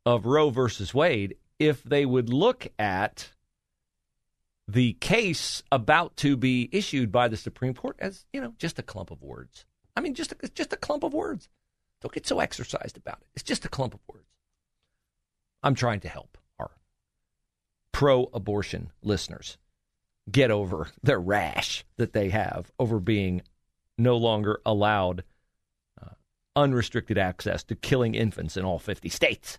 of 0.06 0.24
Roe 0.24 0.50
versus 0.50 0.94
Wade 0.94 1.34
if 1.58 1.82
they 1.82 2.06
would 2.06 2.32
look 2.32 2.68
at 2.78 3.32
the 4.68 4.92
case 5.00 5.64
about 5.72 6.16
to 6.18 6.36
be 6.36 6.68
issued 6.70 7.10
by 7.10 7.26
the 7.26 7.36
Supreme 7.36 7.74
Court 7.74 7.96
as, 7.98 8.24
you 8.32 8.40
know, 8.40 8.54
just 8.56 8.78
a 8.78 8.84
clump 8.84 9.10
of 9.10 9.20
words. 9.20 9.64
I 9.96 10.00
mean, 10.00 10.14
just 10.14 10.30
a, 10.30 10.48
just 10.50 10.72
a 10.72 10.76
clump 10.76 11.02
of 11.02 11.12
words. 11.12 11.48
Don't 12.00 12.14
get 12.14 12.26
so 12.26 12.40
exercised 12.40 12.96
about 12.96 13.18
it. 13.20 13.26
It's 13.34 13.42
just 13.42 13.64
a 13.64 13.68
clump 13.68 13.94
of 13.94 14.00
words. 14.12 14.26
I'm 15.62 15.74
trying 15.74 16.00
to 16.00 16.08
help 16.08 16.38
our 16.58 16.70
pro 17.92 18.30
abortion 18.32 18.90
listeners 19.02 19.58
get 20.30 20.50
over 20.50 20.88
the 21.02 21.18
rash 21.18 21.84
that 21.96 22.12
they 22.12 22.30
have 22.30 22.70
over 22.78 22.98
being 23.00 23.42
no 23.98 24.16
longer 24.16 24.60
allowed 24.64 25.24
uh, 26.00 26.10
unrestricted 26.56 27.18
access 27.18 27.62
to 27.64 27.74
killing 27.74 28.14
infants 28.14 28.56
in 28.56 28.64
all 28.64 28.78
50 28.78 29.08
states. 29.08 29.58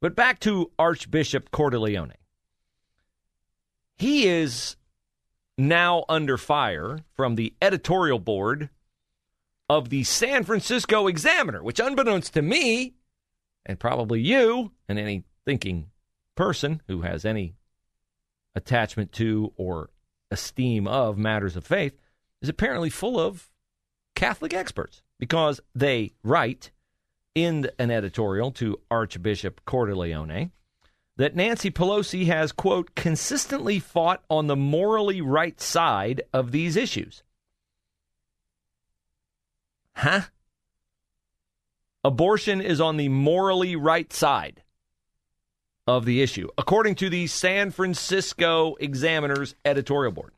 But 0.00 0.14
back 0.14 0.38
to 0.40 0.70
Archbishop 0.78 1.50
Cordileone. 1.50 2.14
He 3.96 4.26
is 4.28 4.76
now 5.58 6.04
under 6.08 6.38
fire 6.38 7.00
from 7.14 7.34
the 7.34 7.54
editorial 7.60 8.18
board 8.18 8.70
of 9.70 9.88
the 9.88 10.02
San 10.02 10.42
Francisco 10.42 11.06
Examiner, 11.06 11.62
which, 11.62 11.78
unbeknownst 11.78 12.34
to 12.34 12.42
me, 12.42 12.92
and 13.64 13.78
probably 13.78 14.20
you 14.20 14.72
and 14.88 14.98
any 14.98 15.22
thinking 15.44 15.86
person 16.34 16.82
who 16.88 17.02
has 17.02 17.24
any 17.24 17.54
attachment 18.56 19.12
to 19.12 19.52
or 19.54 19.90
esteem 20.28 20.88
of 20.88 21.16
matters 21.16 21.54
of 21.54 21.64
faith, 21.64 21.96
is 22.42 22.48
apparently 22.48 22.90
full 22.90 23.20
of 23.20 23.48
Catholic 24.16 24.52
experts 24.52 25.02
because 25.20 25.60
they 25.72 26.14
write 26.24 26.72
in 27.36 27.70
an 27.78 27.92
editorial 27.92 28.50
to 28.50 28.80
Archbishop 28.90 29.64
Cordileone 29.66 30.50
that 31.16 31.36
Nancy 31.36 31.70
Pelosi 31.70 32.26
has, 32.26 32.50
quote, 32.50 32.96
consistently 32.96 33.78
fought 33.78 34.24
on 34.28 34.48
the 34.48 34.56
morally 34.56 35.20
right 35.20 35.60
side 35.60 36.22
of 36.32 36.50
these 36.50 36.74
issues. 36.74 37.22
Huh? 40.00 40.22
Abortion 42.02 42.62
is 42.62 42.80
on 42.80 42.96
the 42.96 43.10
morally 43.10 43.76
right 43.76 44.10
side 44.10 44.62
of 45.86 46.06
the 46.06 46.22
issue, 46.22 46.48
according 46.56 46.94
to 46.94 47.10
the 47.10 47.26
San 47.26 47.70
Francisco 47.70 48.76
Examiner's 48.76 49.54
editorial 49.62 50.12
board. 50.12 50.32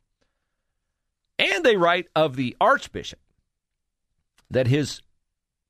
And 1.39 1.63
they 1.63 1.77
write 1.77 2.07
of 2.13 2.35
the 2.35 2.57
Archbishop 2.59 3.19
that 4.51 4.67
his, 4.67 5.01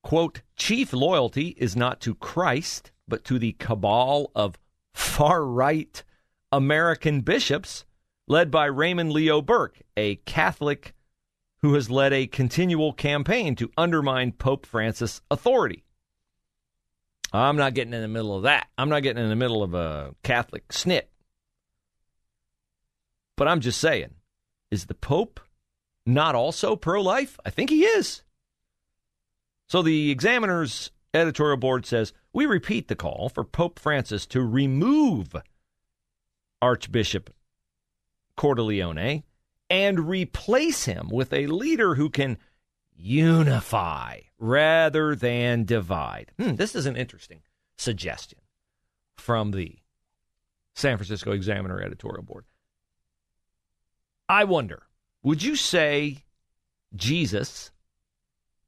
quote, 0.02 0.42
chief 0.56 0.92
loyalty 0.92 1.50
is 1.60 1.76
not 1.76 2.02
to 2.02 2.16
Christ, 2.16 2.92
but 3.08 3.24
to 3.26 3.38
the 3.38 3.56
cabal 3.60 4.32
of 4.34 4.58
far 4.96 5.46
right 5.46 6.04
American 6.52 7.22
bishops 7.22 7.86
led 8.28 8.50
by 8.50 8.66
Raymond 8.66 9.12
Leo 9.12 9.40
Burke, 9.40 9.82
a 9.96 10.16
Catholic 10.16 10.96
who 11.64 11.74
has 11.76 11.90
led 11.90 12.12
a 12.12 12.28
continual 12.28 12.92
campaign 12.92 13.56
to 13.56 13.72
undermine 13.78 14.34
Pope 14.34 14.66
Francis' 14.66 15.22
authority. 15.32 15.86
I'm 17.32 17.56
not 17.56 17.74
getting 17.74 17.94
in 17.94 18.02
the 18.02 18.08
middle 18.10 18.36
of 18.36 18.44
that. 18.44 18.68
I'm 18.78 18.90
not 18.90 19.02
getting 19.02 19.24
in 19.24 19.30
the 19.30 19.36
middle 19.38 19.64
of 19.64 19.74
a 19.74 20.14
Catholic 20.24 20.68
snit. 20.68 21.04
But 23.38 23.48
I'm 23.48 23.62
just 23.62 23.80
saying, 23.80 24.14
is 24.72 24.88
the 24.88 24.94
Pope 24.94 25.40
not 26.06 26.36
also 26.36 26.76
pro 26.76 27.02
life? 27.02 27.40
I 27.46 27.50
think 27.50 27.70
he 27.70 27.86
is. 27.86 28.24
So 29.70 29.82
the 29.82 30.12
Examiner's 30.12 30.92
editorial 31.14 31.58
board 31.58 31.86
says 31.86 32.12
we 32.34 32.46
repeat 32.46 32.90
the 32.90 32.96
call 32.96 33.30
for 33.30 33.46
Pope 33.46 33.80
Francis 33.80 34.26
to 34.28 34.42
remove 34.42 35.34
Archbishop 36.62 37.34
Cordileone 38.38 39.24
and 39.74 40.08
replace 40.08 40.86
him 40.86 41.10
with 41.12 41.34
a 41.34 41.48
leader 41.48 41.96
who 41.96 42.08
can 42.08 42.38
unify 42.96 44.20
rather 44.38 45.16
than 45.16 45.66
divide. 45.66 46.32
Hmm, 46.40 46.54
this 46.54 46.76
is 46.76 46.86
an 46.86 46.96
interesting 46.96 47.42
suggestion 47.76 48.38
from 49.18 49.50
the 49.50 49.80
San 50.76 50.98
Francisco 50.98 51.32
Examiner 51.32 51.82
editorial 51.82 52.22
board. 52.22 52.46
I 54.30 54.44
wonder, 54.44 54.84
would 55.24 55.42
you 55.42 55.56
say 55.56 56.24
Jesus 56.96 57.72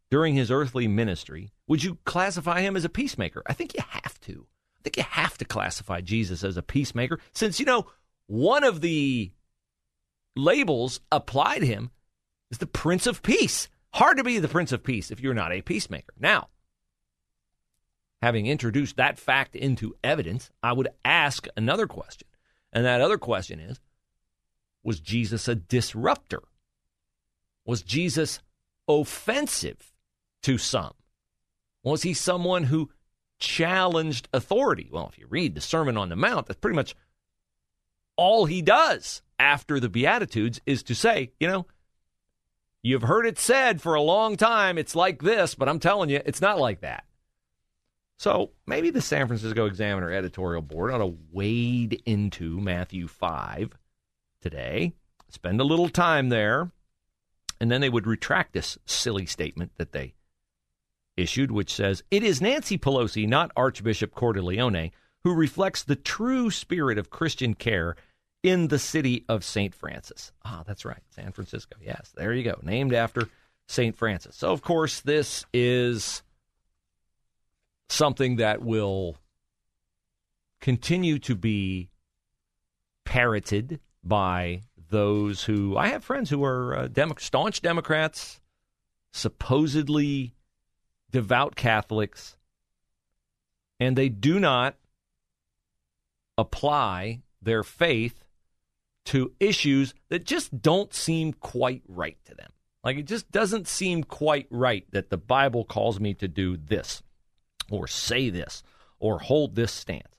during 0.09 0.33
his 0.33 0.49
earthly 0.49 0.87
ministry, 0.87 1.51
would 1.67 1.83
you 1.83 1.99
classify 2.05 2.61
him 2.61 2.75
as 2.75 2.83
a 2.83 2.89
peacemaker? 2.89 3.43
I 3.45 3.53
think 3.53 3.75
you 3.75 3.83
have 3.89 4.19
to. 4.21 4.47
I 4.79 4.81
think 4.81 4.97
you 4.97 5.03
have 5.03 5.37
to 5.37 5.45
classify 5.45 6.01
Jesus 6.01 6.43
as 6.43 6.57
a 6.57 6.63
peacemaker 6.63 7.19
since, 7.31 7.59
you 7.59 7.67
know, 7.67 7.85
one 8.25 8.63
of 8.63 8.81
the 8.81 9.31
labels 10.35 10.99
applied 11.11 11.63
him 11.63 11.91
as 12.51 12.57
the 12.57 12.67
Prince 12.67 13.07
of 13.07 13.23
Peace. 13.23 13.69
Hard 13.93 14.17
to 14.17 14.23
be 14.23 14.39
the 14.39 14.47
Prince 14.47 14.71
of 14.71 14.83
Peace 14.83 15.11
if 15.11 15.19
you're 15.19 15.33
not 15.33 15.53
a 15.53 15.61
peacemaker. 15.61 16.13
Now, 16.19 16.49
having 18.21 18.47
introduced 18.47 18.97
that 18.97 19.17
fact 19.17 19.55
into 19.55 19.95
evidence, 20.03 20.49
I 20.61 20.73
would 20.73 20.89
ask 21.03 21.47
another 21.55 21.87
question. 21.87 22.27
And 22.73 22.85
that 22.85 23.01
other 23.01 23.17
question 23.17 23.59
is 23.59 23.79
Was 24.83 24.99
Jesus 24.99 25.47
a 25.47 25.55
disruptor? 25.55 26.43
Was 27.65 27.81
Jesus 27.81 28.41
offensive 28.87 29.93
to 30.43 30.57
some? 30.57 30.93
Was 31.83 32.03
he 32.03 32.13
someone 32.13 32.63
who 32.63 32.91
challenged 33.39 34.27
authority? 34.33 34.89
Well, 34.91 35.07
if 35.11 35.17
you 35.17 35.27
read 35.29 35.55
the 35.55 35.61
Sermon 35.61 35.97
on 35.97 36.09
the 36.09 36.15
Mount, 36.15 36.47
that's 36.47 36.59
pretty 36.59 36.75
much 36.75 36.95
all 38.17 38.45
he 38.45 38.61
does 38.61 39.21
after 39.39 39.79
the 39.79 39.89
Beatitudes 39.89 40.61
is 40.65 40.83
to 40.83 40.95
say, 40.95 41.31
you 41.39 41.47
know, 41.47 41.65
you've 42.81 43.03
heard 43.03 43.25
it 43.25 43.39
said 43.39 43.81
for 43.81 43.95
a 43.95 44.01
long 44.01 44.37
time, 44.37 44.77
it's 44.77 44.95
like 44.95 45.21
this, 45.21 45.55
but 45.55 45.69
I'm 45.69 45.79
telling 45.79 46.09
you, 46.09 46.21
it's 46.25 46.41
not 46.41 46.59
like 46.59 46.81
that. 46.81 47.05
So 48.17 48.51
maybe 48.65 48.89
the 48.89 49.01
San 49.01 49.27
Francisco 49.27 49.65
Examiner 49.65 50.11
editorial 50.11 50.61
board 50.61 50.91
ought 50.91 50.99
to 50.99 51.17
wade 51.31 52.01
into 52.05 52.59
Matthew 52.61 53.07
5 53.07 53.77
today, 54.41 54.93
spend 55.29 55.59
a 55.59 55.65
little 55.65 55.89
time 55.89 56.29
there, 56.29 56.71
and 57.59 57.69
then 57.69 57.81
they 57.81 57.89
would 57.89 58.07
retract 58.07 58.53
this 58.53 58.77
silly 58.85 59.25
statement 59.25 59.71
that 59.77 59.91
they 59.91 60.13
issued, 61.17 61.51
which 61.51 61.73
says, 61.73 62.03
It 62.11 62.23
is 62.23 62.41
Nancy 62.41 62.77
Pelosi, 62.77 63.27
not 63.27 63.51
Archbishop 63.55 64.13
Cordileone, 64.13 64.91
who 65.23 65.33
reflects 65.33 65.83
the 65.83 65.95
true 65.95 66.51
spirit 66.51 66.97
of 66.97 67.09
Christian 67.09 67.53
care 67.53 67.95
in 68.45 68.67
the 68.67 68.77
city 68.77 69.25
of 69.27 69.43
St. 69.43 69.73
Francis. 69.73 70.31
Ah, 70.45 70.63
that's 70.67 70.85
right, 70.85 71.01
San 71.09 71.31
Francisco. 71.31 71.77
Yes, 71.81 72.13
there 72.15 72.31
you 72.31 72.43
go. 72.43 72.59
Named 72.61 72.93
after 72.93 73.27
St. 73.65 73.97
Francis. 73.97 74.35
So, 74.35 74.51
of 74.51 74.61
course, 74.61 75.01
this 75.01 75.45
is 75.51 76.21
something 77.89 78.35
that 78.35 78.61
will 78.61 79.17
continue 80.61 81.17
to 81.19 81.33
be 81.33 81.89
parroted 83.03 83.79
by 84.03 84.61
those 84.91 85.43
who 85.45 85.75
I 85.75 85.87
have 85.87 86.03
friends 86.03 86.29
who 86.29 86.43
are 86.43 86.77
uh, 86.77 86.87
Demo- 86.87 87.15
staunch 87.17 87.63
Democrats, 87.63 88.41
supposedly 89.11 90.35
devout 91.09 91.55
Catholics, 91.55 92.37
and 93.79 93.95
they 93.97 94.09
do 94.09 94.39
not 94.39 94.75
apply 96.37 97.23
their 97.41 97.63
faith 97.63 98.24
to 99.05 99.31
issues 99.39 99.93
that 100.09 100.25
just 100.25 100.61
don't 100.61 100.93
seem 100.93 101.33
quite 101.33 101.83
right 101.87 102.17
to 102.25 102.35
them. 102.35 102.51
Like 102.83 102.97
it 102.97 103.05
just 103.05 103.31
doesn't 103.31 103.67
seem 103.67 104.03
quite 104.03 104.47
right 104.49 104.85
that 104.91 105.09
the 105.09 105.17
Bible 105.17 105.63
calls 105.65 105.99
me 105.99 106.13
to 106.15 106.27
do 106.27 106.57
this 106.57 107.01
or 107.69 107.87
say 107.87 108.29
this 108.29 108.63
or 108.99 109.19
hold 109.19 109.55
this 109.55 109.71
stance. 109.71 110.15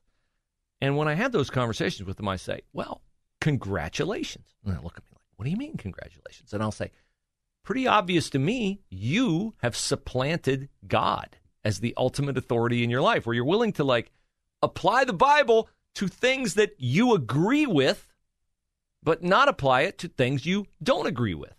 And 0.81 0.97
when 0.97 1.09
I 1.09 1.15
have 1.15 1.33
those 1.33 1.51
conversations 1.51 2.07
with 2.07 2.17
them, 2.17 2.29
I 2.29 2.37
say, 2.37 2.61
well, 2.73 3.03
congratulations. 3.41 4.55
And 4.65 4.75
they 4.75 4.83
look 4.83 4.97
at 4.97 5.05
me 5.05 5.11
like, 5.13 5.23
what 5.37 5.45
do 5.45 5.51
you 5.51 5.57
mean, 5.57 5.77
congratulations? 5.77 6.53
And 6.53 6.63
I'll 6.63 6.73
say, 6.73 6.91
pretty 7.63 7.87
obvious 7.87 8.31
to 8.31 8.39
me, 8.39 8.81
you 8.91 9.55
have 9.59 9.77
supplanted 9.77 10.69
God 10.87 11.37
as 11.65 11.81
the 11.81 11.95
ultimate 11.97 12.39
authority 12.39 12.85
in 12.85 12.91
your 12.91 13.03
life, 13.03 13.27
where 13.27 13.35
you're 13.35 13.45
willing 13.45 13.73
to 13.75 13.85
like 13.85 14.13
apply 14.63 15.05
the 15.05 15.13
Bible 15.13 15.69
to 15.95 16.09
things 16.09 16.55
that 16.55 16.75
you 16.79 17.15
agree 17.15 17.67
with, 17.67 18.07
but 19.07 19.23
not 19.23 19.49
apply 19.49 19.83
it 19.83 19.99
to 19.99 20.09
things 20.09 20.45
you 20.45 20.67
don't 20.83 21.07
agree 21.07 21.33
with, 21.33 21.55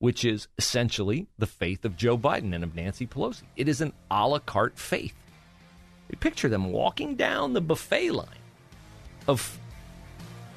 which 0.00 0.24
is 0.24 0.48
essentially 0.58 1.28
the 1.38 1.46
faith 1.46 1.84
of 1.84 1.96
Joe 1.96 2.18
Biden 2.18 2.52
and 2.52 2.64
of 2.64 2.74
Nancy 2.74 3.06
Pelosi. 3.06 3.44
It 3.54 3.68
is 3.68 3.80
an 3.80 3.92
a 4.10 4.26
la 4.26 4.40
carte 4.40 4.76
faith. 4.76 5.14
You 6.10 6.18
picture 6.18 6.48
them 6.48 6.72
walking 6.72 7.14
down 7.14 7.52
the 7.52 7.60
buffet 7.60 8.10
line 8.10 8.42
of 9.28 9.56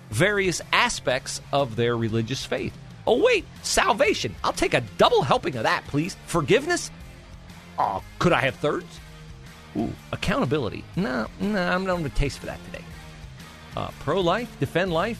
various 0.10 0.60
aspects 0.74 1.40
of 1.54 1.76
their 1.76 1.96
religious 1.96 2.44
faith. 2.44 2.76
Oh, 3.06 3.24
wait, 3.24 3.46
salvation. 3.62 4.36
I'll 4.44 4.54
take 4.54 4.74
a 4.74 4.82
double 4.98 5.22
helping 5.22 5.56
of 5.56 5.64
that, 5.64 5.84
please. 5.86 6.18
Forgiveness? 6.26 6.90
Oh, 7.78 8.04
could 8.18 8.34
I 8.34 8.42
have 8.42 8.56
thirds? 8.56 9.00
Ooh, 9.78 9.94
accountability. 10.12 10.84
No, 10.96 11.28
no, 11.40 11.62
I'm 11.62 11.86
not 11.86 11.98
going 11.98 12.10
to 12.10 12.10
taste 12.10 12.40
for 12.40 12.48
that 12.48 12.60
today. 12.66 12.84
Uh, 13.78 13.92
Pro 14.00 14.20
life, 14.20 14.50
defend 14.60 14.92
life 14.92 15.20